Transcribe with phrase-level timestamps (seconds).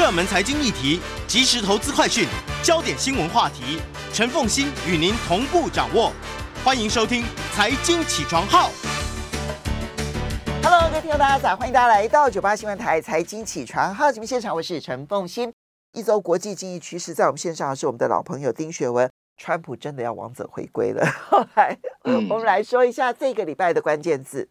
[0.00, 2.26] 热门财经议题、即时投资快讯、
[2.62, 3.78] 焦点新闻话题，
[4.14, 6.10] 陈凤欣与您同步掌握。
[6.64, 7.22] 欢迎收听
[7.52, 8.70] 《财经起床号》。
[10.62, 15.52] Hello，各位听众大家早，欢迎大家来到九八新闻台《财经起床号》节目现场，我是陈凤欣。
[15.92, 19.10] 一周国际经济趋势，在我们线上是我们的老朋友丁学文。
[19.36, 21.06] 川普真的要王者回归了。
[21.28, 24.48] 后来，我们来说一下这个礼拜的关键字。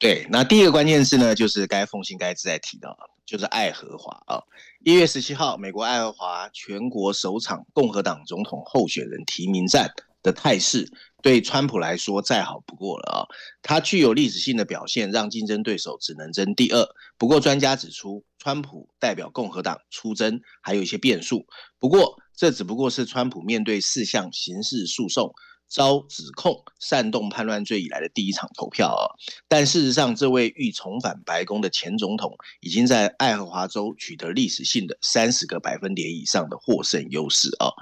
[0.00, 2.90] 对，那第一个关键字呢，就是该凤馨该自在提到，
[3.26, 4.42] 就是爱荷华啊。
[4.80, 9.90] 一月十七号，美国爱荷华全国首场共和党总统候选人提名战
[10.22, 10.90] 的态势，
[11.22, 13.18] 对川普来说再好不过了啊。
[13.62, 16.86] 他具有历史性的表现，让竞争对手只能争第二。
[17.18, 21.46] 不过，专家指出，川普代表共和党出征，还有一些变数。
[21.78, 25.32] 不过，这只不过是川普面对四项刑事诉讼
[25.68, 29.10] 遭指控煽动叛乱罪以来的第一场投票啊！
[29.48, 37.72] 但事实上，这位欲重返白宫的前总统已经在爱荷华州取得历史性的三十个百分点以上的获胜优势啊！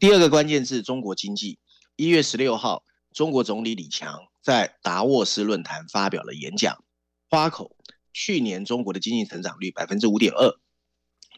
[0.00, 1.58] 第二个关键是：中国经济。
[1.96, 6.84] 一月十六号，中国总理李强在达沃斯论坛发表了演讲，
[7.30, 7.76] 花口
[8.12, 10.58] 去年中国的经济成长率百分之五点二。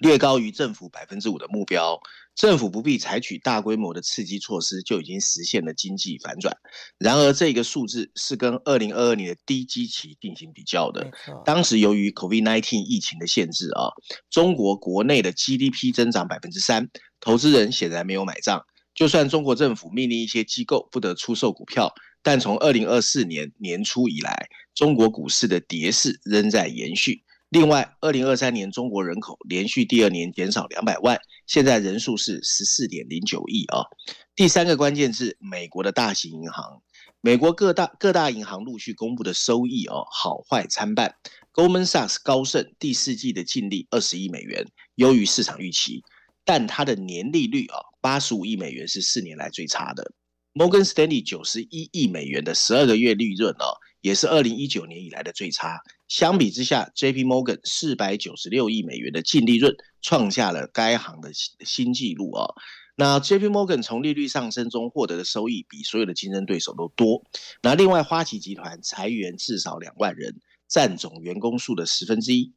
[0.01, 2.01] 略高于政府百分之五的目标，
[2.39, 6.57] 政府不必采取大规模的刺激措施，就已经实现了经济反转。
[6.97, 11.11] 然而，这个数字是跟二零二二年的低基期进行比较的。
[11.45, 13.91] 当时由于 COVID-19 疫情的限制啊，
[14.31, 18.65] 中国国内的 GDP 增长百分之三，投资人显然没有买账。
[18.95, 27.25] 就算中国政府命令一些机构不得出售股票，但从二零二四年年初以来，中国股市的跌势仍在延续。
[27.51, 33.85] 另外，二零二三年中国人口连续第二年减少两百万，现在人数是十四点零九亿啊。
[34.37, 36.83] 第三个关键字，美国的大型银行，
[37.23, 41.15] 美国各大各大银行陆续公布的收益哦，好坏参半。
[41.55, 44.67] Goldman Sachs 高盛第四季的净利二十亿美元，
[44.97, 46.03] 优于市场预期，
[46.45, 50.13] 但它的年利率啊，八十五亿美元是四年来最差的。
[50.53, 53.73] Morgan Stanley 九十一亿美元的十二个月利润哦，
[54.09, 55.83] 也是二零一九年以来的最差。
[56.09, 57.25] 相比之下，J.P.
[57.25, 62.49] Morgan 四百九十六亿美元的净利润创下了该行的新新纪录啊。
[62.97, 63.49] 那 J.P.
[63.49, 67.23] Morgan 从利率上升中获得的收益比所有的竞争对手都多。
[67.63, 72.55] 那另外，花旗集团裁员至少两万人，占总员工数的十分之一。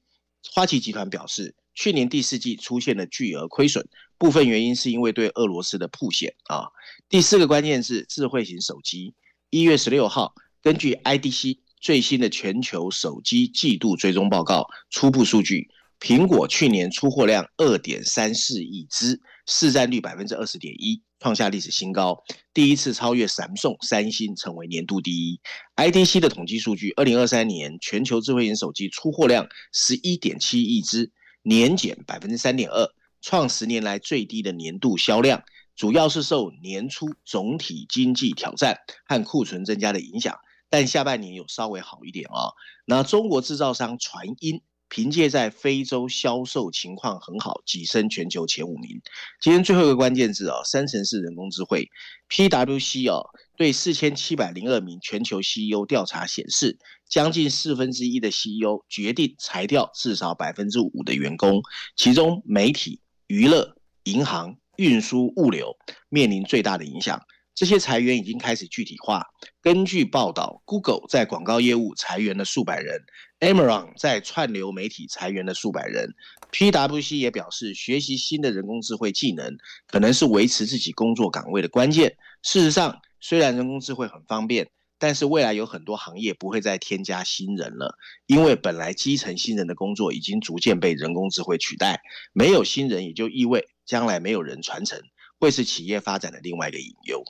[0.53, 3.85] 花旗集团表示，去年第四季出现了巨额亏损，
[4.17, 6.69] 部分原因是因为对俄罗斯的曝险啊。
[7.09, 9.13] 第四个关键是智慧型手机。
[9.49, 11.57] 一月十六号，根据 IDC。
[11.81, 15.67] 最新的全球手机季度追踪报告初步数据，
[15.99, 22.23] 苹果去年出货量二点三四亿只，市占率百分之二十点一，创下历史新高，
[22.53, 25.41] 第一次超越 Samsung 三星成为年度第一。
[25.75, 31.11] IDC 的统计数据，二零二三年全球智慧型手机出货量十一点七亿只，
[31.41, 32.87] 年减百分之三点二，
[33.23, 35.41] 创十年来最低的年度销量，
[35.75, 40.37] 主要是受年初总体经济挑战和库存增加的影响。
[40.71, 42.53] 但下半年有稍微好一点啊、哦。
[42.85, 49.01] 那中国制造商传音凭借在非洲销售情况很好，跻身全球前五名。
[49.41, 51.89] 今天最后一个关键字啊、哦，三成式人工智慧
[52.29, 56.77] ，PwC 哦，对四千七百零二名全球 CEO 调查显示，
[57.09, 61.61] 将近四分之一的 CEO 决定裁掉至少百分之五的员工，
[61.95, 65.77] 其中媒体、娱乐、银行、运输、物流
[66.09, 67.21] 面临最大的影响。
[67.53, 69.25] 这些裁员已经开始具体化。
[69.61, 73.01] 根据报道，Google 在广告业务裁员了数百人
[73.39, 76.13] ，Amazon 在串流媒体裁员了数百人。
[76.51, 82.15] PwC 也表示，学习新的人工智慧技能可能是维持自己工作岗位的关键。
[82.41, 87.95] 事实上，虽然人工智慧很方便，但是未来有很多行业不会再添加新人了，
[88.25, 92.01] 因为本来基层新人的工作已经逐渐被人工智慧取代。
[92.33, 94.99] 没有新人，也就意味将来没有人传承。
[95.41, 97.23] 会是企业发展的另外一个隐忧。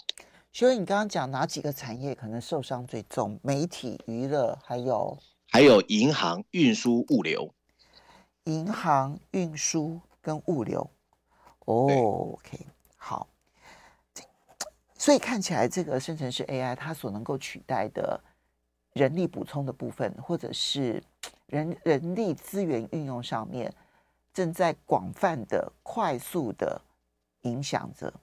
[0.52, 3.40] 所以你刚刚讲哪几个产业可能受伤最重？
[3.42, 5.18] 媒体、娱乐，还有
[5.50, 7.54] 还有银行、运输、物流。
[8.44, 10.92] 银行、运输跟物流。
[11.60, 12.68] 哦，OK，
[12.98, 13.30] 好。
[14.98, 18.22] 所以看起来，这个生成式 AI 它所能够取代的
[18.92, 21.02] 人力补充的部分，或者是
[21.46, 23.74] 人人力资源运用上面，
[24.34, 26.82] 正在广泛的、快速的
[27.42, 28.14] 影响着。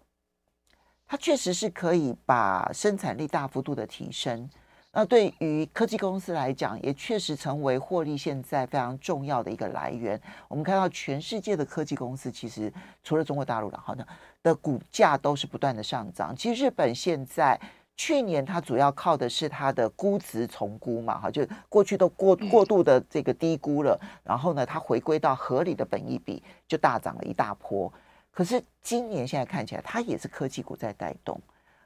[1.06, 4.49] 它确实是可以把生产力大幅度的提升。
[4.91, 10.20] 那对于科技公司来讲，也确实成为获利现在非常重要的一个来源。
[10.49, 12.73] 我们看到全世界的科技公司，其实
[13.05, 14.05] 除了中国大陆，然后呢
[14.43, 16.35] 的股价都是不断的上涨。
[16.35, 17.61] 其实日本现在
[17.97, 27.93] 去年它主要靠的是它的估值重估嘛，哈，就过去都过过度的这个低估了，然后呢它回归到合理的本益比，就大涨了一大波。
[28.38, 31.40] 可是今年现在看起来，它也是科技股在带动。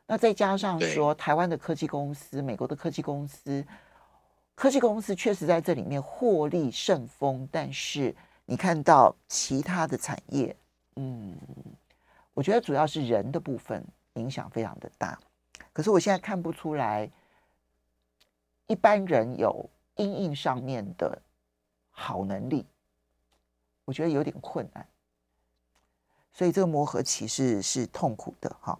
[0.06, 3.66] 那再加上说，台湾的科技公司、美国的科技公司，
[4.54, 7.48] 科技公司确实在这里面获利甚丰。
[7.50, 8.14] 但是
[8.44, 10.54] 你看到其他的产业，
[10.96, 11.34] 嗯，
[12.34, 13.82] 我觉得主要是人的部分
[14.16, 15.18] 影响非常的大。
[15.72, 17.10] 可是我现在看不出来，
[18.66, 21.18] 一般人有因应上面的
[21.90, 22.66] 好能力，
[23.86, 24.86] 我觉得有点困难。
[26.32, 28.78] 所以这个磨合期是是痛苦的哈。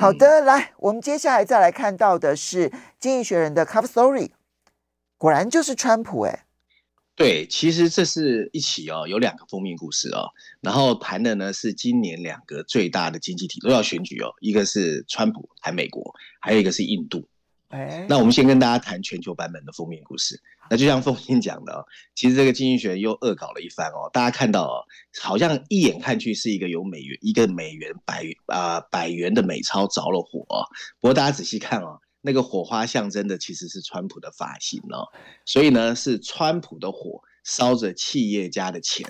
[0.00, 4.30] 好的，来，我们接下来再来看到的是《经济学人》的 Cover Story，
[5.18, 6.46] 果然就是川普哎。
[7.16, 10.30] 对，其实这是一起哦，有两个封面故事哦，
[10.60, 17.28] 然后谈的呢是今年两个最大的经济体都要选举哦，一个是川普谈美国，还有一个是印度。
[17.74, 20.40] 哎，那我们先跟大家谈全球版本的封面故事。
[20.70, 21.84] 那就像凤英讲的哦，
[22.14, 24.08] 其实这个经济学又恶搞了一番哦。
[24.12, 24.84] 大家看到哦，
[25.20, 30.62] 好像一眼看去是一个有美元，一个美元百啊、呃、百元的美钞着了火哦。
[31.00, 35.08] 不过大家仔细看哦，那个火花象征的其实是川普的发型哦。
[35.44, 39.04] 所以呢，是川普的火烧着企业家的钱，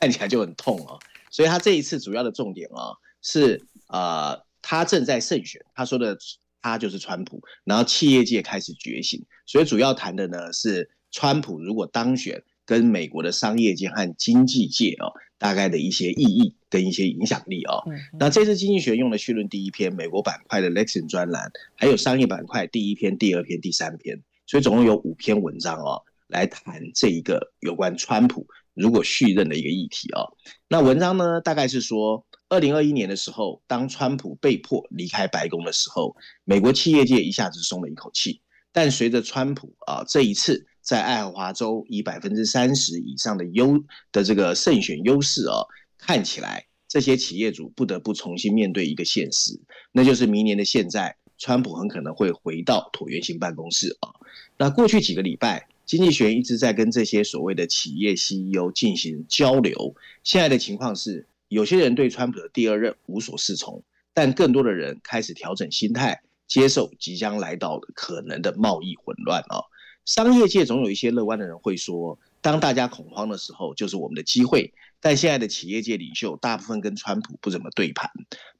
[0.00, 0.98] 看起来就很痛哦。
[1.30, 6.18] 所以他这一次主要的重点哦，是呃，他正在胜选，他说的。
[6.64, 17.84] 他就是川普，然后企业界开始觉醒，所以主要谈的呢是川普如果当选，跟美国的商业界和经济界哦，大概的一些意义跟一些影响力哦。
[18.18, 30.36] 那这次经济学用的序论第一篇美国板块的 Lexington 专栏，还有商业板块第一篇、第二篇、第三篇，所以总共有五篇文章哦，来谈这一个有关川普如果续任的一个议题哦。
[30.68, 32.26] 那文章呢，大概是说。
[32.50, 38.42] 二零二一年的时候，当川普被迫离开白宫的时候，美国企业界一下子松了一口气。
[38.70, 43.82] 但随着川普啊这一次在爱荷华州以百分之三十以上的优
[44.12, 45.64] 的这个胜选优势啊，
[45.98, 49.58] 看起来这些企业主不得不重新面对一个现实，
[49.90, 54.10] 那就是明年的现在，川普很可能会回到椭圆形办公室啊。
[54.58, 59.94] 那过去几个礼拜，经济学一直在跟这些所谓的企业 CEO 进行交流。
[60.22, 61.26] 现在的情况是。
[61.48, 69.62] 有些人对川普的第二任无所适从，但更多的人开始调整心态，接受即将来到的可能的贸易混乱啊。
[70.04, 74.72] 商业界总有一些乐观的人会说，当大家恐慌的时候，就是我们的机会。
[75.00, 78.10] 但现在的企业界领袖大部分跟川普不怎么对盘，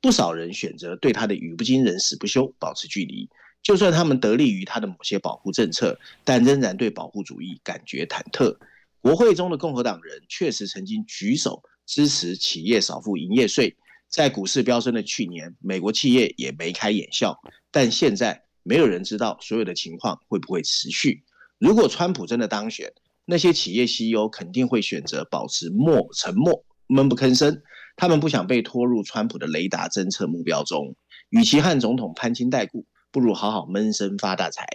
[0.01, 3.29] 不少人选择对他的语不惊人死不休保持距离。
[3.65, 8.57] 就算他们得利于他的某些保护政策，但仍然对保护主义感觉忐忑。
[9.01, 11.61] 国会中的共和党人确实曾经举手。
[11.87, 13.77] 支持企业少付营业税，
[14.09, 17.39] 在股市飙升的去年，美国企业也眉开眼笑。
[17.71, 21.25] 但现在没有人知道所有的情况会不会持续。
[21.59, 22.91] 如果川普真的当选，
[23.27, 27.61] 那些企业 CEO 肯定会选择保持默沉默，闷不吭声。
[27.97, 30.97] 他们不想被拖入川普的雷达侦测目标中。
[31.29, 34.67] 与其和总统攀亲带故，不如好好闷声发大财。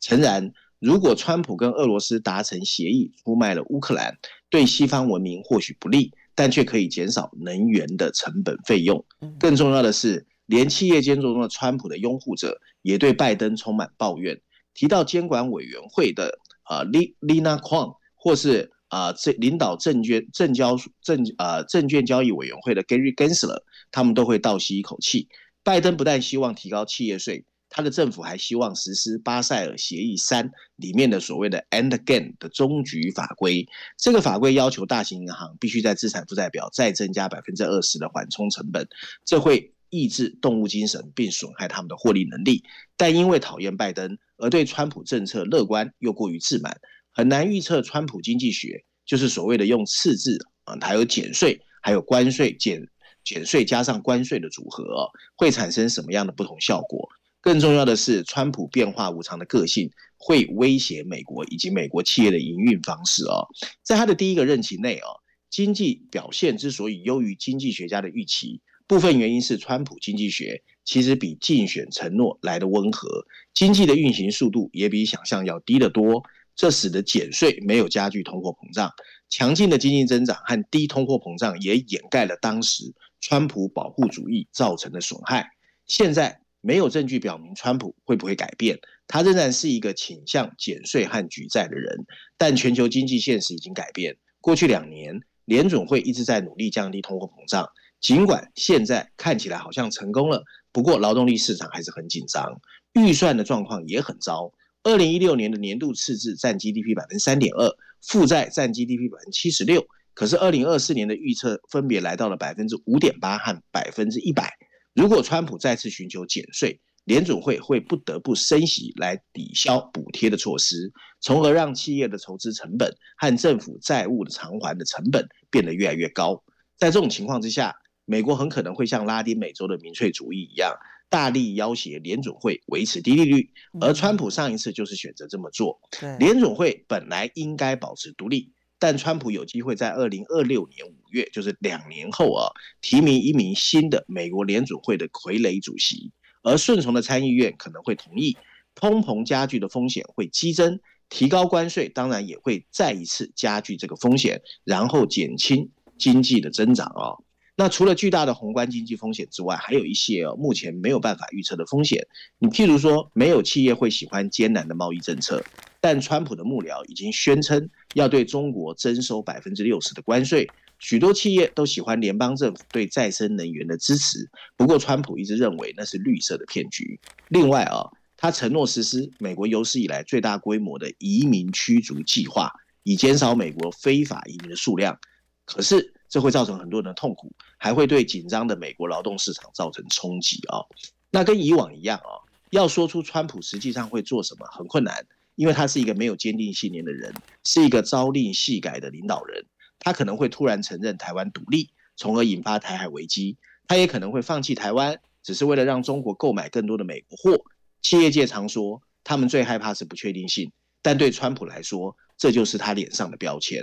[0.00, 4.18] 诚然，如果川普跟俄罗斯达成协议，出卖了乌克兰，
[4.50, 6.12] 对西方文明或许不利。
[6.36, 9.04] 但却可以减少能源的成本费用。
[9.38, 14.40] 更重要的是，连企业监督中的川普的拥护者也对拜登充满抱怨。
[14.74, 25.28] 提到监管委员会的啊，Lina kwang 或是啊，这领导证券证交证啊证券交易委员会的 Gary Gensler，他们都会倒吸一口气。
[25.62, 27.44] 拜登不但希望提高企业税。
[27.76, 33.66] 他的政府还希望实施巴塞尔协议三里面的所谓的 “end game” 的终局法规。
[33.98, 38.86] 这个法规要求大型银行必须在资产负债表再增加百分之二十的缓冲成本，
[39.24, 42.62] 这会抑制动物精神并损害他们的获利能力。
[42.96, 52.88] 但因为讨厌拜登而对川普政策乐观又过于自满，很难预测川普经济学就是所谓的用赤字啊，还有减税，还有关税减
[53.24, 57.08] 减税加上关税的组合，会产生什么样的不同效果。
[57.44, 63.46] 更重要的是，川普变化无常的个性会威胁美国以及美国企业的营运方式哦。
[63.82, 65.20] 在他的第一个任期内哦，
[65.50, 76.22] 经济表现之所以优于经济学家的预期，部分原因是川普经济学其实比竞选承诺来得温和，经济的运行速度也比想象要低得多。
[76.56, 78.90] 这使得减税没有加剧通货膨胀。
[79.28, 85.50] 强劲的经济增长和低通货膨胀也掩盖了当时川普保护主义造成的损害。
[85.84, 92.06] 现在没有证据表明川普会不会改变，他仍然是一个倾向减税和举债的人。
[92.38, 94.16] 但全球经济现实已经改变。
[94.40, 97.68] 过去两年，联准会一直在努力降低通货膨胀，
[98.00, 100.42] 尽管现在看起来好像成功了，
[100.72, 102.58] 不过劳动力市场还是很紧张，
[102.94, 104.50] 预算的状况也很糟。
[104.84, 109.86] 二零一六年的年度赤字占 GDP 百分之三点二，负债占 GDP 百分之七十六。
[110.14, 114.56] 可是二零二四年的预测分别来到了百分之五点八和百分之一百。
[114.94, 126.42] 如果川普再次寻求减税，联准会会不得不升息来抵消补贴的措施，从而让企业的筹资成本和政府债务的偿还的成本变得越来越高。
[126.78, 127.74] 在这种情况之下，
[128.04, 130.72] 美国很可能会像拉丁美洲的民粹主义一样。
[131.10, 135.78] 大力要挟联准会维持低利率，而川普上一次就是选择这么做。
[136.18, 138.52] 联准会本来应该保持独立，
[138.84, 146.12] 但川普有机会在二零二六年五月，就是两年后啊，提名一名新的美国联准会的傀儡主席，
[146.42, 148.36] 而顺从的参议院可能会同意，
[148.74, 157.16] 通膨加剧的风险会激增，提高关税当然也会再一次加剧这个风险，然后减轻经济的增长啊。
[157.56, 162.06] 那除了巨大的宏观经济风险之外，还有一些哦，目前没有办法预测的风险。
[162.38, 165.42] 你譬如说，没有企业会喜欢艰难的贸易政策，
[165.84, 170.50] 但川普的幕僚已经宣称要对中国征收百分之六十的关税。
[170.78, 176.98] 许多企业都喜欢联邦政府对再生能源的支持，不过川普一直认为那是绿色的骗局。
[177.28, 177.84] 另外啊，
[178.16, 182.50] 他承诺实施美国有史以来最大规模的移民驱逐计划，
[182.82, 184.98] 以减少美国非法移民的数量。
[185.44, 190.64] 可是，这会造成很多人的痛苦，还会对紧张的美国劳动市场造成冲击啊。
[191.10, 197.12] 那跟以往一样啊，要说出川普实际上会做什么很困难，因为他是一个没有坚定信念的人，
[197.44, 199.44] 是一个朝令夕改的领导人。
[199.78, 203.36] 他可能会突然承认台湾独立，从而引发台海危机；
[203.66, 207.44] 他也可能会放弃台湾，只是为了让中国购买更多的美国货。
[207.82, 210.50] 企业界常说，他们最害怕是不确定性，
[210.80, 213.62] 但对川普来说，这就是他脸上的标签。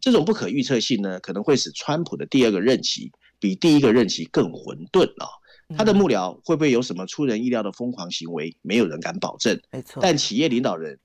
[0.00, 5.28] 这种不可预测性呢，可能会使川普的第二个任期比第一个任期更混沌啊。
[5.78, 8.54] 他的幕僚会不会有什么出人意料的疯狂行为？
[8.60, 9.58] 没有人敢保证。
[9.70, 10.98] 没错，但企业领导人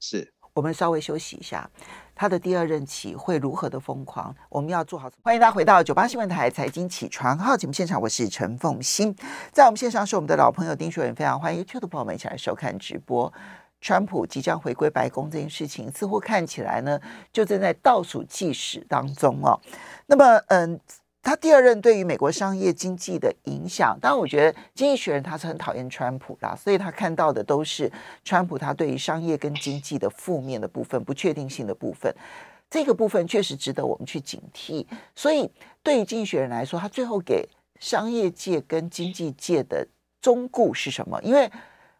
[0.00, 0.32] 是。
[0.54, 1.68] 我们稍微休息一下，
[2.14, 4.34] 他的第二任期会如何的疯狂？
[4.48, 5.10] 我们要做好。
[5.22, 9.14] 欢迎大家回到九八新闻台财经起床号节目现场，我是陈凤欣，
[9.52, 13.30] 在我们线上是我们的老朋友丁学文，非常欢迎 YouTube 的朋友们一起来收看直播。
[13.82, 16.98] 川普即将回归白宫这件事情，似乎看起来呢，
[17.30, 19.60] 就正在倒数计时当中哦。
[20.06, 20.80] 那么，嗯，
[21.26, 27.90] 他第二任对于美国商业经济的影响，当然，我觉得《经济学人》他是很讨厌川普啦，所以他看到的都是
[28.24, 32.14] 川普他对于商业跟经济的负面的部分、不确定性的部分。
[32.70, 34.86] 这个部分确实值得我们去警惕。
[35.16, 35.50] 所以，
[35.82, 37.48] 对于《经济学人》来说，他最后给
[37.80, 39.84] 商业界跟经济界的
[40.20, 41.20] 忠告是什么？
[41.24, 41.50] 因为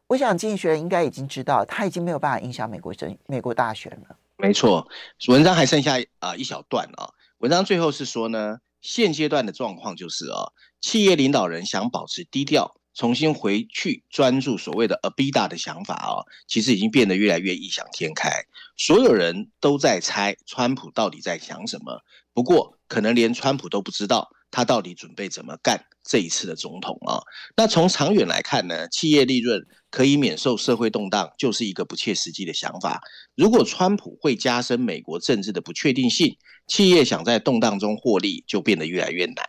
[0.07, 4.17] 我想，经济学人应该已经知道，他已经没有办法影响美国政美国大选了。
[4.37, 4.87] 没错，
[5.27, 7.11] 文章还剩下啊一小段啊。
[7.39, 18.31] 文章最后是说呢，现阶段的状况就是啊，企业领导人想保持低调，重新回去专注所谓的 Abida 的想法啊，其实已经变得越来越异想天开。
[18.77, 22.03] 所有人都在猜川普到底在想什么，
[22.33, 27.21] 不过可能连川普都不知道他到底准备怎么干这一次的总统啊。
[27.57, 29.67] 那从长远来看呢，企业利润。
[29.91, 33.01] 可以免受社会动荡，就是一个不切实际的想法。
[33.35, 39.45] 如果川普会加深美国政治的不确定性，企业想在动荡中获利就变得越来越难。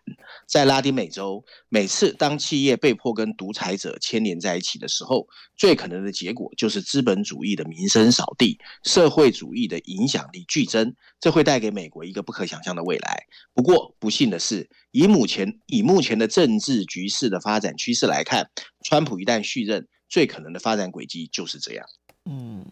[0.48, 10.94] 在拉丁美洲，每次当企业被迫跟独裁者牵连在一起的时候，最可能的结果就是资本主义的名声扫地，社会主义的影响力剧增。
[11.20, 13.24] 这会带给美国一个不可想象的未来。
[13.54, 18.50] 不过，不幸的是，以目前以目前的政治局势的发展趋势来看，
[18.84, 21.86] 川普一旦续任，最可能的发展轨迹就是这样。
[22.26, 22.66] 嗯，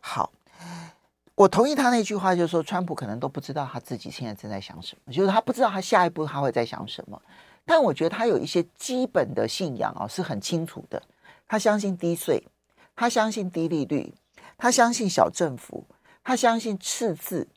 [0.00, 0.32] 好，
[1.34, 7.20] 我同意他那句话，就是说，川普可能都不知道他自己现在正在想什么，就是他不知道他下一步他会在想什么。
[7.64, 11.02] 但我觉得他有一些基本的信仰啊，是很清楚的。
[11.46, 12.46] 他相信低税，
[12.94, 14.14] 他相信低利率，
[14.58, 15.86] 他相信小政府，
[16.22, 17.48] 他相信赤字。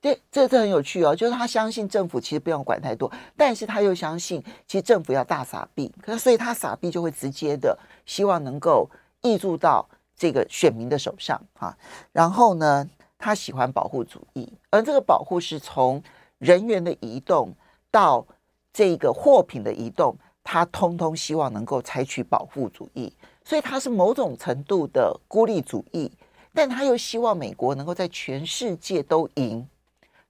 [0.00, 7.76] 对，这这很有趣哦，就是他相信政府其实不用管太多，但是他又相信其实政府要大撒币，可是所以他撒币就会直接的
[8.06, 8.88] 希望能够
[9.22, 9.84] 挹注到
[10.16, 11.76] 这个选民的手上啊。
[12.12, 12.88] 然后呢，
[13.18, 16.00] 他喜欢保护主义，而这个保护是从
[16.38, 17.52] 人员的移动
[17.90, 18.24] 到
[18.72, 23.12] 这个货品的移动，他通通希望能够采取保护主义，
[23.44, 26.12] 所以他是某种程度的孤立主义。
[26.54, 29.66] 但他又希望美国能够在全世界都赢，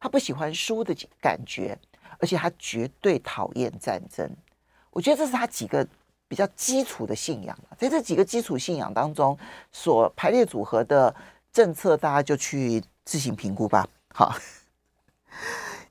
[0.01, 1.79] 他不喜欢输的感觉，
[2.19, 4.29] 而且他绝对讨厌战争。
[4.91, 5.87] 我觉得这是他几个
[6.27, 9.37] 比较基础的信仰，在这几个基础信仰当中
[9.71, 11.15] 所排列组合的
[11.53, 13.87] 政策，大家就去自行评估吧。
[14.15, 14.35] 好，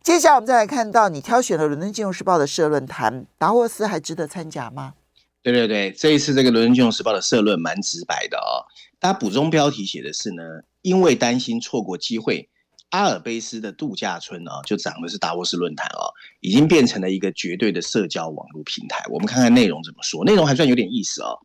[0.02, 4.96] 接下来我们再来看到你挑选了《伦敦金融时报》的社论坛，达沃斯还值得参加吗？
[5.44, 8.64] 对对对，这一次这个《伦敦金融时报》的社论蛮直白的哦。
[9.02, 10.42] 他补充标题写的是呢，
[10.82, 12.50] 因为担心错过机会，
[12.92, 16.08] 阿尔卑斯的度假村啊，就讲的是达沃斯论坛哦，
[16.40, 19.04] 已经变成了一个绝对的社交网络平台。
[19.10, 21.38] 我们看看内容怎么说，内容还算有点意思哦。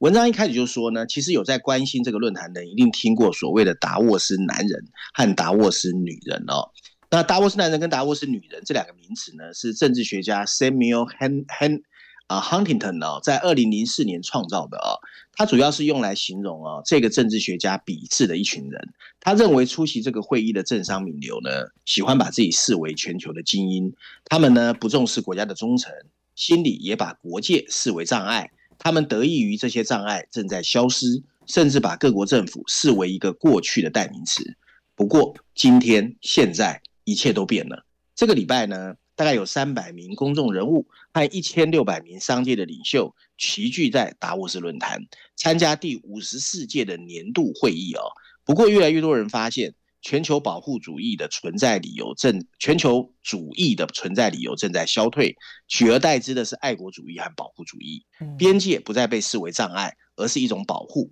[0.00, 4.84] 文章一开始就说呢，其实有在关心这个论坛的人，一定听过所谓的达沃斯男人
[5.14, 6.68] 和达沃斯女人哦。
[7.08, 11.80] 那达沃斯男人跟达沃斯女人这两个名词呢，是政治学家 Samuel Hen Hen
[12.26, 14.98] 啊，Huntington 呢，在二零零四年创造的啊，
[15.32, 18.88] 他主要是用来形容啊这个政治学家鄙视的一群人。
[19.20, 21.50] 他认为出席这个会议的政商名流呢，
[21.84, 23.92] 喜欢把自己视为全球的精英，
[24.24, 25.92] 他们呢不重视国家的忠诚，
[26.34, 28.50] 心里也把国界视为障碍。
[28.78, 34.56] 他们得益于这些障碍正在消失，甚至把各国政府视为一个过去的代名词。
[34.94, 37.84] 不过今天现在一切都变了。
[38.14, 45.00] 这个礼拜呢，大概有三百名公众人物和一千六百名商界的领袖齐聚在达沃斯论坛，
[45.34, 48.02] 参加第五十四届的年度会议哦。
[48.44, 55.34] 不过，越来越多人发现，全球保护主义的存在理由正全球主义的存在理由正在消退，
[55.66, 58.04] 取而代之的是爱国主义和保护主义。
[58.38, 61.10] 边界不再被视为障碍，而是一种保护。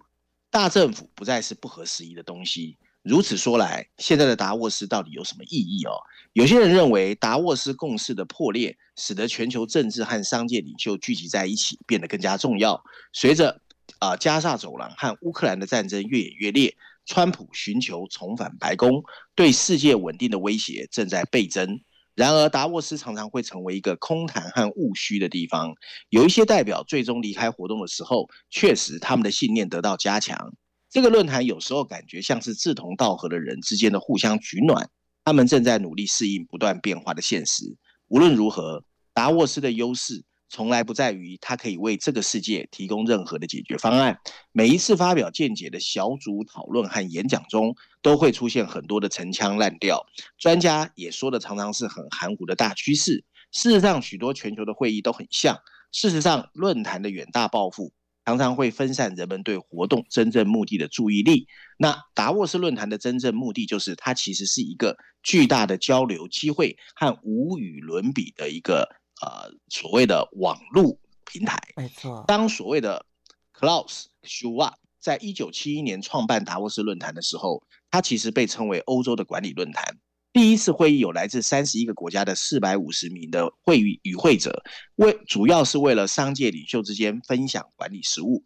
[0.51, 2.77] 大政府不再是不合时宜的东西。
[3.05, 5.93] 如此说来，现在的达沃斯到底有什么意义哦？
[6.33, 12.83] 有些人认为，达沃斯共识的破裂，使得全球政治和商界领袖聚集在一起变得更加重要。
[13.13, 13.61] 随着
[13.99, 19.03] 啊、加沙走廊和乌克兰的战争越演越烈，川普寻求重返白宫，
[19.35, 21.81] 对世界稳定的威胁正在倍增。
[22.15, 25.75] 然而，达沃斯常常会成为一个空谈和务虚的地方。
[26.09, 30.55] 有一些代表最终离开活动的时候，确实他们的信念得到加强。
[30.95, 34.89] 这个论坛有时候感觉像是志同道合的人之间的互相取暖，
[35.25, 37.65] 他们正在努力适应不断变化的现实。
[38.07, 44.17] 无论如何，达沃斯的优势从来不在于他可以为这个世界提供任何的解决方案。
[44.53, 50.07] 每一次发表见解的小组讨论和演讲中，都会出现很多的陈腔滥调，
[50.39, 53.25] 专家也说的常常是很含糊的大趋势。
[53.51, 55.59] 事实上，许多全球的会议都很像。
[55.91, 57.93] 事实上，论坛的远大抱负。
[58.25, 61.47] 常常会分散人们对活动真正目的的注意力。
[61.79, 68.89] 那达沃斯论坛的真正目的，就是它其实是一个巨大的交流机会和无与伦比的一个
[69.21, 70.99] 呃所谓的网络
[71.31, 71.61] 平台。
[71.77, 72.25] 没错。
[72.27, 73.05] 当所谓的
[73.53, 79.99] Klaus Schwab 在一九七一年创办达沃斯论坛的时候，它其实被称为欧洲的管理论坛。
[80.35, 84.65] 第一次会议有来自三十一个国家的四百五十名的会议与会者，
[84.97, 88.43] 为主要是为了商界领袖之间分享管理实务。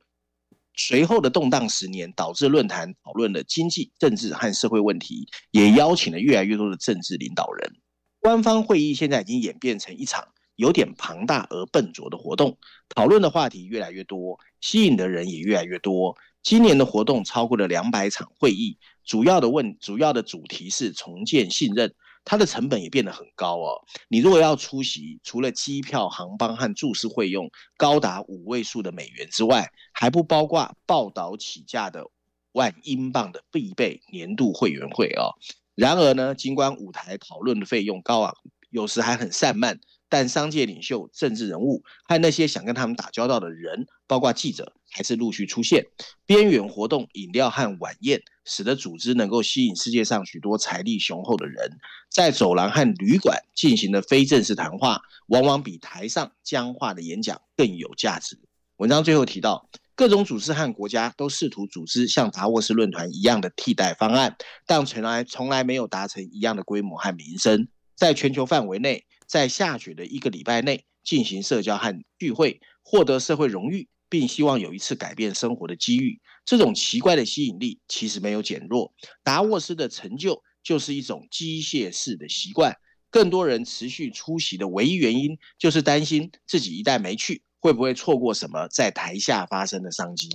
[0.75, 7.73] 随后的动荡十年导致论坛讨论了经济、政治和社会问题，也邀请了越来越多的政治领导人。
[8.19, 12.59] 官方会议现在已经演变成一场有点庞大而笨拙的活动，
[12.91, 16.15] 讨论的话题越来越多，吸引的人也越来越多。
[16.43, 18.79] 今年的活动超过了两百场会议。
[19.05, 23.81] 主要的问，主要的主题是重建信任，它的成本也变得很高哦。
[24.09, 32.05] 你如果要出席，除了机票、航班和住宿费用高达五位数的美元之外，还不包括报道起价的
[32.53, 35.33] 万英镑的必备年度会员费哦。
[35.75, 38.35] 然而呢，尽管舞台讨论的费用高昂，
[38.69, 39.81] 有时还很散漫。
[40.09, 45.85] 但商界领袖、政治人物和那些想跟他们打交道的人，包括记者，还是陆续出现。
[46.25, 51.79] 边缘活动、饮料和晚宴，使得组织能够吸引世界上许多财力雄厚的人。
[52.11, 58.39] 在走廊和旅馆进行的非正式谈话，往往比台上僵化的演讲更有价值。
[58.79, 67.69] 文章最后提到，各种组织和国家都试图组织像达沃斯论坛一样的替代方案，但从来从来没有达成一样的规模和名声。
[67.95, 69.05] 在全球范围内。
[69.29, 76.21] 在下雪的一个礼拜内进行社交和聚会，获得社会荣誉，并希望有一次改变生活的机遇。
[76.45, 78.93] 这种奇怪的吸引力其实没有减弱。
[79.23, 82.75] 达沃斯的成就就是一种机械式的习惯。
[83.11, 90.29] 更多人持续出席的唯一原因，就是担心自己一旦没去，会不会错过什么在台下发生的商机。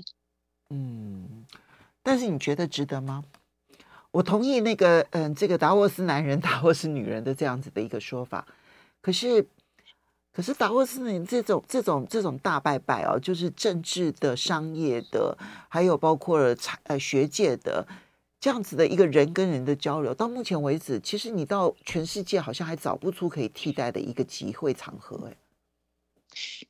[0.72, 1.46] 嗯，
[2.02, 3.24] 但是你觉得值得吗？
[4.10, 8.48] 我同意那个，嗯，这个达沃斯男人、达沃斯女人的这样子的一个说法。
[9.04, 9.46] 可是，
[10.32, 11.26] 可是达沃斯呢？
[11.26, 15.38] 这种这种这种大拜拜哦，就是政治的、商业的，
[15.68, 17.86] 还有包括了财呃学界的，
[18.40, 25.43] 这样子的一个人跟人的交流，到目前为止，其实你到全世界好像还找不出可以替代的一个集会场合，哎。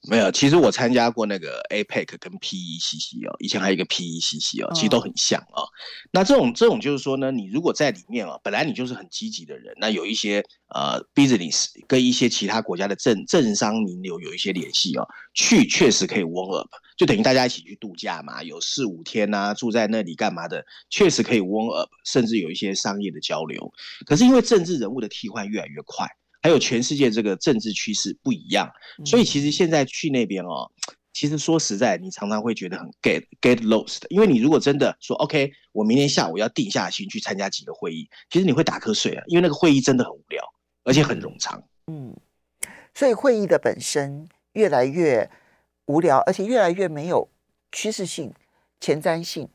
[0.09, 5.63] 没有，其实我参加过那个 APEC 跟 PECC 哦，以前还有一个 PECC 哦，其实都很像哦。
[6.11, 23.71] 那这种这种就是说呢，你如果在里面哦，本来你就是很积极的人，那有一些呃 business 跟一些其他国家的政政商名流有一些联系哦，去确实可以 warm up，就等于大家一起去度假嘛，有四五天呐、啊，住在那里干嘛的，确实可以 warm up，甚至有一些商业的交流。
[24.05, 26.07] 可是因为政治人物的替换越来越快。
[26.43, 28.69] 还有全世界这个政治趋势不一样，
[29.05, 30.69] 所以其实现在去那边哦，
[31.13, 33.99] 其实说实在，你常常会觉得很 get get lost。
[34.09, 40.43] 因为你如果真的说 OK，我明天下午要定下心去参加几个会议，其实你会打瞌睡啊，因为那个会议真的很无聊，
[40.83, 41.63] 而且很冗长。
[41.87, 42.13] 嗯，
[42.93, 45.31] 所以会议的本身越来越
[45.85, 47.29] 无聊，而且越来越没有
[47.71, 48.33] 趋势性、
[48.81, 49.47] 前瞻性，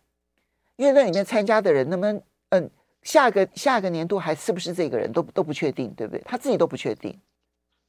[0.76, 2.70] 因为那里面参加的人，那么嗯。
[3.08, 6.22] 下个下个年度还是不是这个人都都不确定，对不对？
[6.26, 7.18] 他自己都不确定。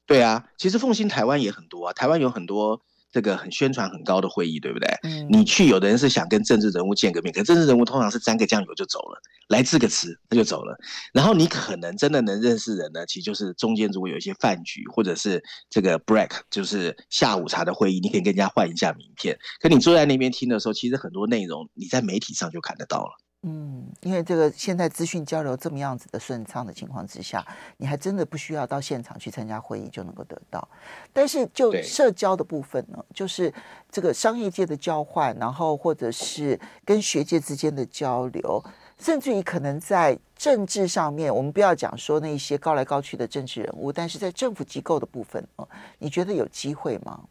[0.05, 4.87] 对啊，其实奉新台湾也很多啊，台湾有很多这个很宣传很高的会议，对不对？
[5.03, 5.27] 嗯。
[5.29, 10.77] 你去，有的人是想跟政治人物见个面，可政治人物通常是沾个酱油就走了，来致个词他就走了。
[11.11, 19.37] 然后你可能真的能认识人呢，其实就是中间如果有一些饭局或者是这个 break，就是下午茶的会议，你可以跟人家换一下名片。
[19.59, 23.11] 可你坐在那边听的时候，其实很多内容你在媒体上就看得到了。
[23.43, 27.45] 嗯，因为这个现在资讯交流这么样子的顺畅的情况之下，
[27.77, 30.67] 你还真的不需要到现场去参加会议就能够得到。
[31.13, 33.53] 但是就社交的部分呢，就是
[33.89, 38.61] 这个商业界的交换，然后或者是跟学界之间的交流，
[38.99, 45.65] 甚至于可能在政治上面，我们不要讲说那些高来高去的政治人物，但是在政府机构的部分啊，
[45.99, 47.23] 你觉得有机会吗？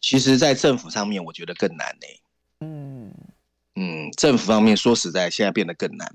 [0.00, 2.06] 其实，在政府上面，我觉得更难呢。
[2.60, 3.12] 嗯。
[3.80, 6.12] 嗯，政府方面说实在，现在变得更难。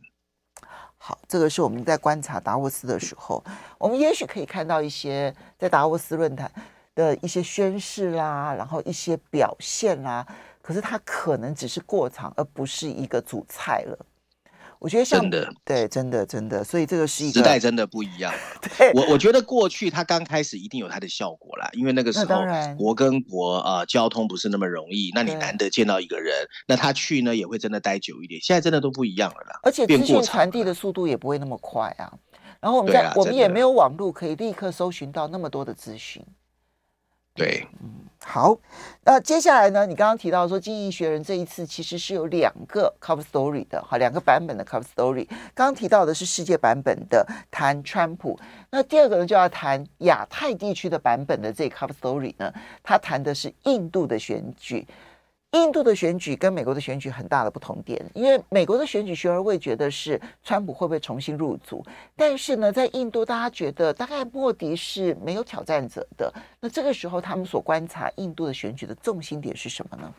[0.97, 3.41] 好，这个是我们在观察达沃斯的时候，
[3.77, 6.51] 我们也许可以看到一些在达沃斯论坛
[6.93, 10.27] 的一些宣誓啦，然后一些表现啦，
[10.61, 14.05] 可是它可能只是过场，而不是一个主菜了。
[14.83, 18.33] 我觉得像真的对，真的真的，所以这个是一个时代真的不一样。
[18.77, 22.41] 对，我我觉得过去它刚开始一定有它的效果啦，因为那个时候
[22.77, 26.35] 国跟国啊、呃、交通不是那么容易，那你难得见到一个人，
[26.67, 28.41] 那他去呢也会真的待久一点。
[28.41, 32.11] 现在真的都不一样了啦，而且资讯传递的速度也不会那么快啊。
[32.59, 36.21] 然后我们在、啊、我们也没有网络可以立刻搜寻到那么多的资讯。
[37.35, 37.89] 对，嗯，
[38.23, 38.55] 好，
[39.03, 39.87] 那接下来呢？
[39.87, 45.27] 你刚刚提到说，《经济学人》这一次其实是有两个 cover story 的，哈，两个版本的 cover story。
[45.55, 48.39] 刚提到的是世界版本的，谈川普。
[48.69, 54.85] 那第二个呢，就要谈亚太地区的版本的这 cover story 呢，他谈的是印度的选举。
[55.53, 61.85] 印度的选举跟美国的选举很大的不同点，因为美国的选举悬而未决的是川普会不会重新入主，
[62.15, 66.33] 但是呢，在印度大家觉得大概莫迪是没有挑战者的。
[66.59, 70.11] 那这个时候他们所观察印度的选举的重心点是什么呢？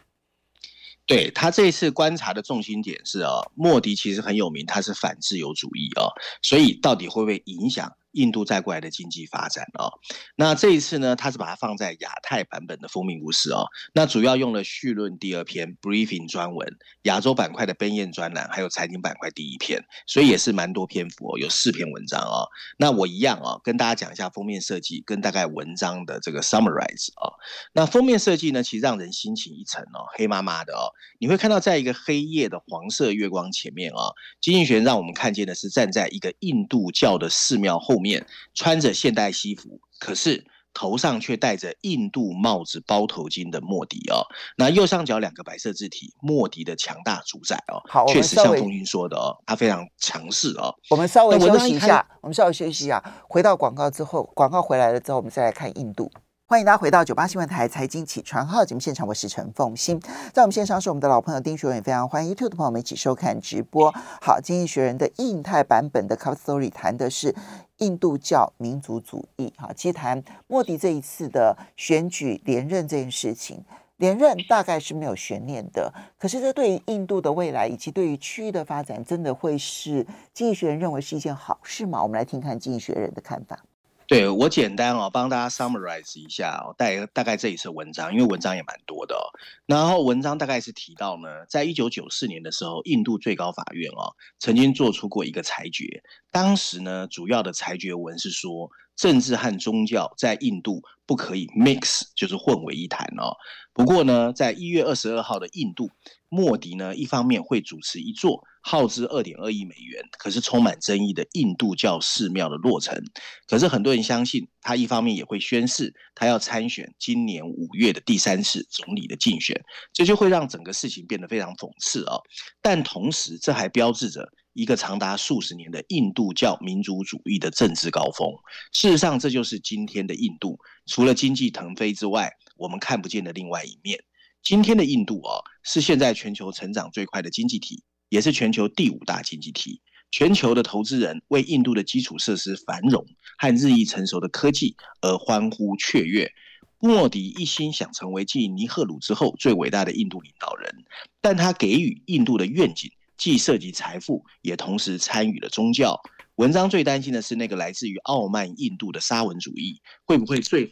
[1.07, 6.09] 对，他这一次观察的重心点是啊，莫迪其实很有名，他是反自由主义啊，
[6.43, 7.93] 所以到底会不会影响？
[8.15, 9.93] 印度再过来的经济发展哦，
[10.37, 16.67] 那这一次呢，他是把它放在亚太版本的封面故事哦，那主要用了绪论第二篇 briefing 专文，
[17.03, 22.49] 亚洲板块的奔燕专栏，还有财经板块第一篇，所以也是蛮多篇幅哦，有四篇文章哦。
[22.79, 27.35] 那我一样哦，跟大家讲一下封面设计跟大概文章的这个 summarize 哦。
[27.73, 38.27] 那封面设计呢，其实让人心情一沉哦，黑麻麻的哦，你会看到在一个黑夜的黄色月光前面哦，经济学让我们看见的是站在一个印度教的寺庙后面。
[38.55, 44.27] 穿着现代西服，可是头上却戴着印度帽子包头巾的莫迪哦。
[44.59, 47.81] 那右上角两个白色字体，莫迪的强大主宰哦。
[47.89, 50.75] 好，确实像凤君说的哦，他非常强势哦。
[50.91, 56.11] 我们稍微休息一下，我们稍微休息一下，回到广告之后，广告回来了之后，我们再来看印度。
[56.47, 59.99] 欢迎大家回到九八新闻台财经起床号节目现场，我是陈凤欣，
[60.33, 63.91] 在我们线上是我们的老朋友丁学文，也非常欢迎 YouTube 的朋友们一起收看直播。
[64.21, 67.35] 好，经济学人的印太版本的 Cover Story 谈的是
[67.79, 69.53] 印度教民族主义。
[69.57, 73.65] 哈，其实谈莫迪这一次的选举连任这件事情，
[73.97, 75.93] 连任大概是没有悬念的。
[76.19, 82.03] 可是这对于印度的未来以及对于区域的发展，真的会是经济学人认为是一件好事吗？
[82.03, 83.65] 我们来听看经济学人的看法。
[84.07, 89.25] 对，我简单哦，帮大家 summarize 一下哦，大大概这一次文章，因为文章也蛮多的哦。
[89.65, 103.35] 然后文章大概是提到呢，在一九九四年的时候，印度最高法院哦曾经做出过一个裁决，当时呢主要的裁决文是说，政治和宗教在印度不可以 mix，就是混为一谈哦。
[103.73, 105.91] 不过呢，在一月二十二号的印度，
[106.35, 113.01] 莫迪呢一方面会主持一座耗资二点二亿美元，可是充满争议的印度教寺庙的落成。
[113.47, 119.55] 可是很多人相信，他一方面也会宣誓他要参选今年五月的第三次总理的竞选，
[119.93, 122.23] 这就会让整个事情变得非常讽刺啊、哦。
[122.61, 128.29] 但同时，这还标志着一个长达数十年的印度教民族主义的政治高峰。
[128.73, 134.03] 事实上，这就是今天的印度，除了经济腾飞之外，我们看不见的另外一面。
[134.45, 137.83] 今天的印度啊、哦，是现在全球成长最快的经济体。
[138.11, 139.81] 也是全球第五大经济体，
[140.13, 143.05] 全球的投资人为印度的基础设施繁荣
[143.39, 146.31] 和日益成熟的科技而欢呼雀跃。
[146.79, 150.73] 莫迪一心想成为继尼赫鲁之后最伟大的印度领导人，
[151.21, 155.99] 但他给予印度的愿景既涉及财富，也同时参与了宗教。
[156.37, 160.71] 文章最担心的是那个来自于傲慢印度的沙文主义会不会最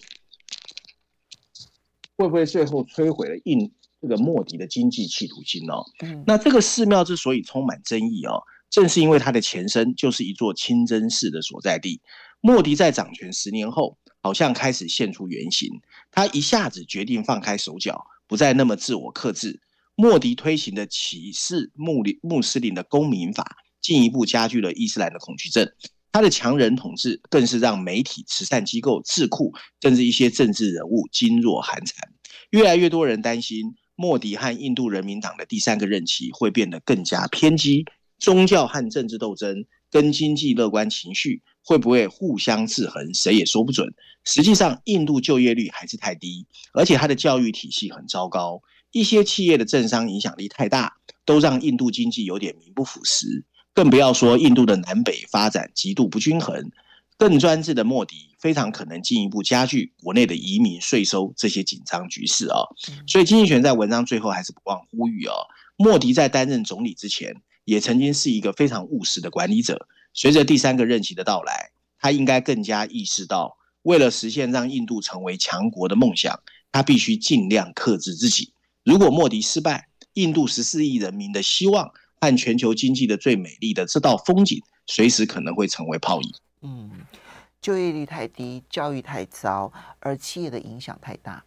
[2.17, 3.73] 会不会最后摧毁了印。
[4.01, 5.85] 这个莫迪的经济企图心哦，
[6.27, 12.01] 那这个寺庙之所以充满争议哦，正是因为它的前身就是一座清真寺的所在地。
[12.41, 15.71] 莫迪在掌权十年后，好像开始现出原形，
[16.11, 19.61] 他一下子决定放开手脚，不再那么自我克制。
[19.95, 25.71] 莫迪推行的歧视穆里穆斯林的公民法，进一步加剧了伊斯兰的恐惧症。
[26.13, 32.09] 他的强人统治，更是让媒体、慈善机构、智库，甚至一些政治人物噤若寒蝉。
[32.51, 33.75] 越来越多人担心。
[33.95, 37.85] 莫迪和印度人民党的第三个任期会变得更加偏激，
[38.19, 43.87] 宗教和政治斗争跟经济乐观情绪会不会互相制衡，谁也说不准。
[44.25, 50.95] 实际上，印度就业率还是太低，而且它的教育体系很糟糕，一些企业的政商影响力太大，
[51.27, 53.45] 都让印度经济有点名不符实。
[53.75, 56.71] 更不要说印度的南北发展极度不均衡。
[57.19, 62.67] 更专制的莫迪非常可能进一步加剧国内的移民、税收这些紧张局势啊、哦。
[63.07, 65.35] 所以，经济学在文章最后还是不忘呼吁哦，
[65.77, 69.87] 莫迪在担任总理之前，也曾经是一个非常务实的管理者。
[70.13, 76.41] 随着第三个任期的到来，他应该更加意识到，为了实现让印度成为强国的梦想，
[76.73, 78.53] 他必须尽量克制自己。
[78.85, 86.35] 如果莫迪失败，印度十四亿人民的希望和全球经济的最美丽的这道风景，随时可能会成为泡影。
[86.61, 86.89] 嗯，
[87.61, 91.43] 就业率太低，教育太糟，而企业的影响太大，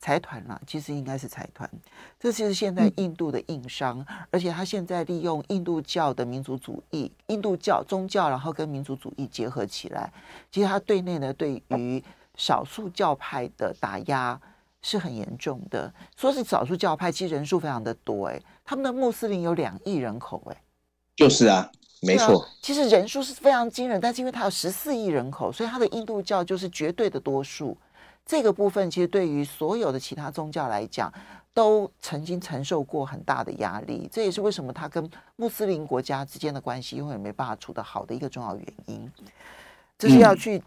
[0.00, 1.70] 财团啦，其实应该是财团。
[2.18, 10.10] 这就是现在印度的硬伤，嗯、而且他现在利用印度教的民族主义、印度教宗教，然后跟民族主义结合起来。
[10.50, 12.02] 其实他对内呢，对于
[12.36, 14.40] 少数教派的打压
[14.80, 15.92] 是很严重的。
[16.16, 20.56] 说是少数教派，其实人数非常的多，哎，他们的穆斯林有两亿人口，哎，
[21.14, 21.70] 就是啊。
[22.00, 27.74] 没错、啊，其实人数是非常惊人，但是因为它有十四亿人口，所以它的印度教就是绝对的多数。
[28.26, 31.10] 这个部分其实对于所有的其他宗教来讲，
[31.54, 34.06] 都曾经承受过很大的压力。
[34.12, 39.10] 这也是为什么它跟穆斯林国家之间的关系永远没办法处得好的一个重要原因。
[39.98, 40.62] 这是要去。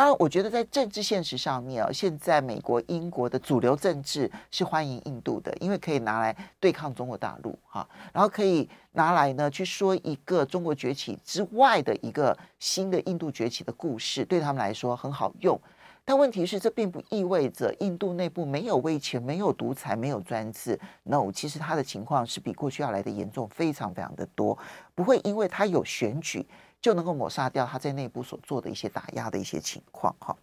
[0.00, 15.60] 当然，我觉得在政治现实上面啊，现在美国、英国的主流政治是欢迎印度的，因为可以拿来对抗中国大陆哈，然后可以拿来呢去说一个中国崛起之外的一个新的印度崛起的故事，对他们来说很好用。
[16.02, 20.80] 但问题是，这并不意味着印度内部没有威权、没有独裁、没有专制。
[21.02, 24.56] No，其实他的情况是比过去要来的严重，非常非常的多，
[24.94, 26.46] 不会因为他有选举。
[26.80, 30.36] 就能够抹杀掉他在内部所做的一些打压的一些情况哈。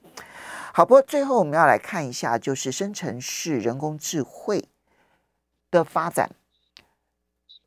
[0.73, 4.65] 好，不过最后我们要来看一下，就是生成式人工智慧
[5.71, 6.29] 的发展。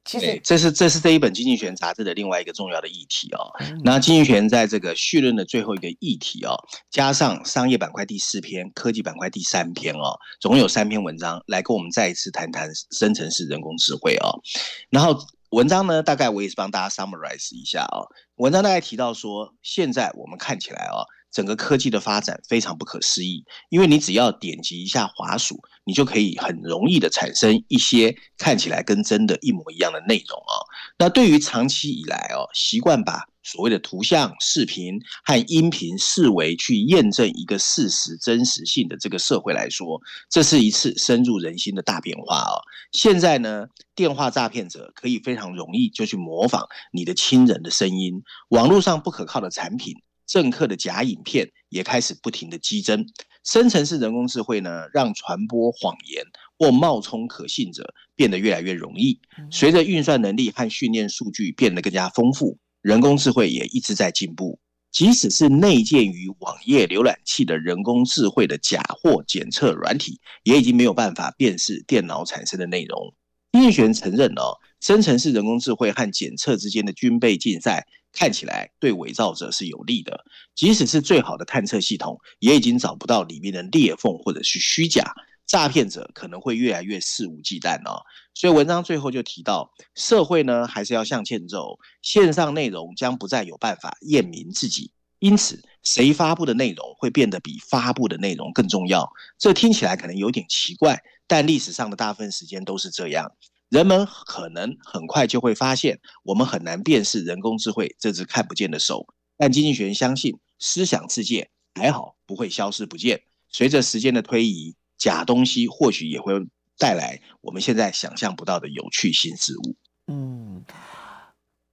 [0.05, 3.53] 其实这是这是这一本《经济学人》杂志的另外一个重要的议题哦。
[3.85, 6.55] 那《经济学人》在这个序论的最后一个议题哦，
[6.91, 14.41] 加上商业板块第四篇、科技板块第三篇哦，总共有三篇文章来跟我们再一次谈谈生成式人工智慧哦。
[14.89, 15.19] 然后。
[15.51, 18.07] 文章呢，大概我也是帮大家 summarize 一下、哦。
[18.37, 30.55] 文章大概提到说，现在我们看起来、哦，整个科技的发展非常不可思议，因为你只要点击一下滑鼠，你就可以很容易的产生一些看起来跟真的一模一样的内容、哦。
[30.99, 42.53] 那对于长期以来哦，习惯把所谓的图像、视频和音频视为去验证一个事实真实性的这个社会来说，这是一次深入人心的大变化啊！
[42.93, 49.95] 现在呢，电话诈骗者可以非常容易就去模仿你的亲人的声音，网络上不可靠的产品、
[50.27, 53.07] 政客的假影片也开始不停的激增。
[53.43, 56.25] 生成式人工智慧呢，让传播谎言
[56.59, 59.19] 或冒充可信者变得越来越容易。
[59.51, 62.59] 随着运算能力和训练数据变得更加丰富。
[62.83, 64.59] 人工智慧也一直在进步，
[64.91, 73.15] 即使是内建于网页浏览器的人工智慧的假货检测软体，也已经没有办法辨识电脑产生的内容。
[73.53, 80.25] 经济学人承认哦，生成式人工智慧和检测之间的军备竞赛，看起来对伪造者是有利的。
[80.55, 85.13] 即使是最好的探测系统，也已经找不到里面的裂缝或者是虚假，
[85.51, 88.01] 诈骗者可能会越来越肆无忌惮哦。
[88.35, 94.93] 所以文章最后就提到，社会呢还是要向前走，线上内容将不再有办法验明自己。
[95.19, 99.11] 因此，谁发布的内容会变得比发布的内容更重要。
[99.39, 103.33] 这听起来可能有点奇怪，但历史上的大部分时间都是这样。
[103.69, 109.05] 人们可能很快就会发现，我们很难辨识人工智慧这只看不见的手。
[109.37, 113.23] 但经济学人相信，思想世界还好不会消失不见。
[113.51, 116.35] 随着时间的推移，假东西或许也会
[116.79, 119.75] 带来我们现在想象不到的有趣新事物。
[120.07, 120.63] 嗯。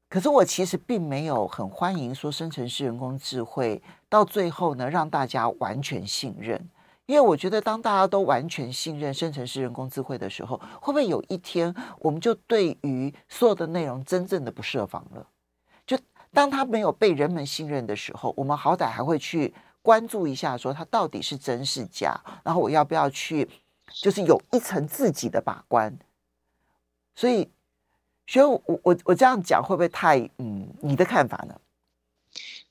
[0.09, 6.69] 可是我其实并没有很欢迎说生成式人工智慧到最后呢，让大家完全信任，
[7.07, 15.27] 因为我觉得当大家都完全信任生成式人工智慧的时候，会不会有一天我们就对于所有的内容真正的不设防了？
[15.85, 15.99] 就
[16.31, 19.53] 当它没有被人们信任的时候，我们好歹还会去
[19.87, 23.47] 关注一下，说它到底是真是假，然后我要不要去，
[24.03, 25.97] 就是有一层自己的把关，
[27.15, 27.47] 所以。
[28.29, 30.67] 所以我我我这样讲会不会太嗯？
[30.81, 31.55] 你的看法呢？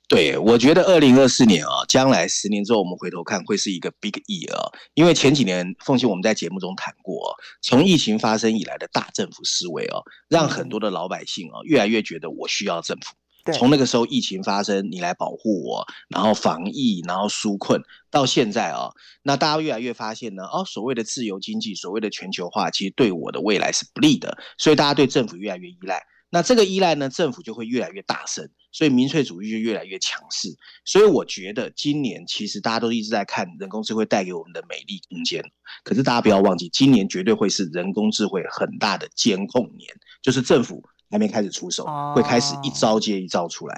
[0.06, 13.14] 对，我觉得二零二四年啊，将来十年之后我们回头看会是一个 big year 啊，因为前几年凤馨我们在节目中谈过，从疫情发生以来的大政府思维哦，让很多的老百姓啊越来越觉得我需要政府。
[13.52, 18.90] 从那个时候疫情发生，你来保护我，然后防疫，然后纾困，到现在啊，
[19.22, 26.02] 那大家越来越发现呢，哦，所谓的自由经济，所谓的全球化，其实对我的未来是不利的，所以大家对政府越来越依赖。
[26.28, 30.48] 那这个依赖呢，政府就会越来越大声，所以民粹主义就越来越强势。
[30.84, 35.42] 所以我觉得今年其实大家都一直在看人工智慧带给我们的美丽空间，
[35.84, 39.88] 可是大家不要忘记，今年绝对会是人工智慧很大的监控年，
[40.20, 40.82] 就是政府。
[41.10, 43.74] 还没开始出手，会开始一招接一招出来。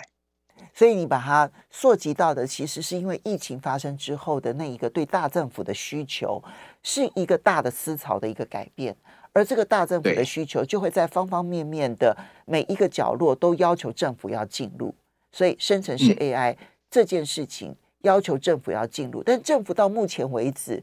[0.57, 6.43] 哦，所以你把它溯及到的，其实是因为疫情发生之后的那一个对大政府的需求，
[6.83, 8.97] 是一个大的思潮的一个改变，
[9.33, 14.95] 而这个大政府的需求就会在方方面面的每一个角落都要求政府要进入，
[15.33, 16.57] 所以生成式 AI
[16.91, 20.83] 这件事情要求政府要进入，但政府到目前为止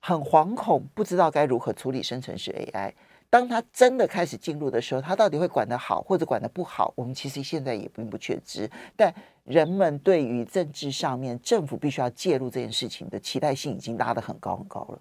[0.00, 2.92] 很惶恐，不知道该如何处理生成式 AI。
[3.32, 8.70] 当他真的开始进入的时候，他到底会管得好或者管得不好，我们其实现在也并不确知。
[8.94, 9.14] 但
[9.44, 14.98] 人们对于政治上面政府必须要介入这件事情的期待性已经拉得很高很高了。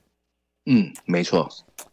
[0.68, 1.46] 嗯，没错，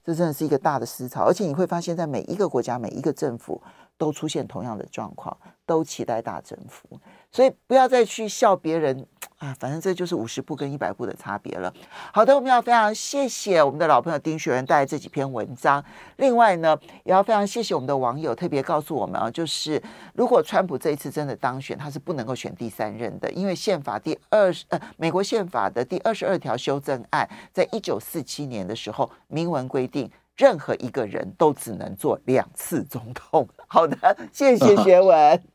[0.04, 3.60] 这真的是一个大的思潮，而且你会发现在每一个国家、每一个政府
[3.96, 7.00] 都出现同样的状况，都期待大政府。
[7.32, 9.04] 所以不要再去笑别人。
[9.38, 11.72] 啊，反正这就是五十步跟一百步的差别了。
[12.12, 15.82] 好的，我们要非常谢谢我们的老朋友丁学文带来这几篇文章。
[16.16, 19.80] 另外呢，也要非常谢谢我们的网友特别告诉我们啊，就是
[20.14, 33.48] 如果川普这一次真的当选，他是不能够选第三任的，因为宪法第二十呃，美国宪法的第二十二条修正案，在一九四七年的时候明文规定，任何一个人都只能做两次总统。
[33.68, 35.40] 好的，谢谢学 文。